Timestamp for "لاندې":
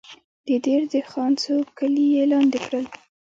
2.31-2.59